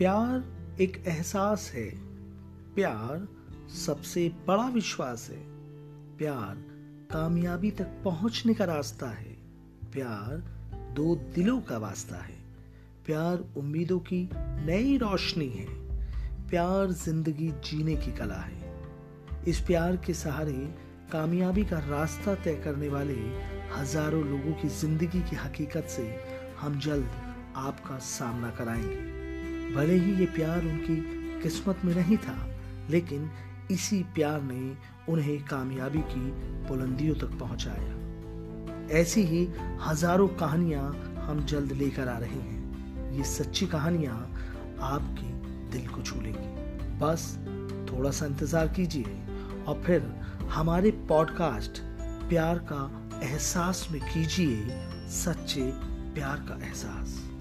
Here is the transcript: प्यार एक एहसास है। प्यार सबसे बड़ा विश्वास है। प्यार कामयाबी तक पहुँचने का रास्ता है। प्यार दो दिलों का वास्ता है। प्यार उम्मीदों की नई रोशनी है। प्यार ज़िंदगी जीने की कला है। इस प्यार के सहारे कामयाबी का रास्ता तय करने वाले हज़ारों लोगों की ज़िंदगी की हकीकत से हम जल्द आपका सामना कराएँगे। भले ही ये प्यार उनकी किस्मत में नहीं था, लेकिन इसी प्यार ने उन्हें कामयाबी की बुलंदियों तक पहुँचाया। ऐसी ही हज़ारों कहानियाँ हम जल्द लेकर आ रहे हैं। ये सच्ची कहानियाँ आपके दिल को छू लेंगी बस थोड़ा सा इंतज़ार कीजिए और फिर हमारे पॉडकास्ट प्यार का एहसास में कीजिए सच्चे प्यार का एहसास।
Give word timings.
प्यार 0.00 0.76
एक 0.80 1.04
एहसास 1.06 1.72
है। 1.74 1.90
प्यार 2.74 3.28
सबसे 3.68 4.32
बड़ा 4.46 4.68
विश्वास 4.68 5.28
है। 5.30 5.38
प्यार 6.18 6.54
कामयाबी 7.12 7.70
तक 7.70 8.00
पहुँचने 8.04 8.54
का 8.54 8.64
रास्ता 8.64 9.10
है। 9.10 9.32
प्यार 9.92 10.36
दो 10.94 11.16
दिलों 11.16 11.60
का 11.60 11.78
वास्ता 11.78 12.16
है। 12.16 12.38
प्यार 13.06 13.44
उम्मीदों 13.56 13.98
की 13.98 14.30
नई 14.36 14.96
रोशनी 14.96 15.48
है। 15.48 15.66
प्यार 16.48 16.90
ज़िंदगी 16.90 17.50
जीने 17.50 17.96
की 17.96 18.12
कला 18.12 18.40
है। 18.40 18.72
इस 19.48 19.60
प्यार 19.60 19.96
के 19.96 20.14
सहारे 20.14 20.74
कामयाबी 21.12 21.64
का 21.64 21.78
रास्ता 21.78 22.34
तय 22.34 22.54
करने 22.54 22.88
वाले 22.88 23.20
हज़ारों 23.76 24.24
लोगों 24.24 24.52
की 24.52 24.68
ज़िंदगी 24.68 25.20
की 25.20 25.36
हकीकत 25.36 25.84
से 25.84 26.20
हम 26.60 26.78
जल्द 26.78 27.10
आपका 27.56 27.98
सामना 27.98 28.50
कराएँगे। 28.50 29.19
भले 29.74 29.94
ही 29.94 30.14
ये 30.20 30.26
प्यार 30.26 30.64
उनकी 30.64 30.96
किस्मत 31.42 31.84
में 31.84 31.94
नहीं 31.94 32.16
था, 32.16 32.36
लेकिन 32.90 33.30
इसी 33.70 34.02
प्यार 34.14 34.42
ने 34.42 34.76
उन्हें 35.12 35.38
कामयाबी 35.46 36.00
की 36.12 36.30
बुलंदियों 36.68 37.14
तक 37.14 37.38
पहुँचाया। 37.40 37.98
ऐसी 38.98 39.22
ही 39.22 39.46
हज़ारों 39.80 40.28
कहानियाँ 40.36 40.92
हम 41.18 41.44
जल्द 41.46 41.72
लेकर 41.72 42.08
आ 42.08 42.18
रहे 42.18 42.40
हैं। 42.40 43.16
ये 43.16 43.24
सच्ची 43.24 43.66
कहानियाँ 43.66 44.16
आपके 44.82 45.32
दिल 45.70 45.86
को 45.88 46.02
छू 46.02 46.20
लेंगी 46.20 46.98
बस 46.98 47.26
थोड़ा 47.90 48.10
सा 48.10 48.26
इंतज़ार 48.26 48.68
कीजिए 48.68 49.18
और 49.68 49.82
फिर 49.86 50.12
हमारे 50.50 50.90
पॉडकास्ट 51.08 51.82
प्यार 52.28 52.58
का 52.72 52.82
एहसास 53.22 53.86
में 53.92 54.00
कीजिए 54.02 54.78
सच्चे 55.14 55.70
प्यार 56.14 56.46
का 56.48 56.64
एहसास। 56.66 57.39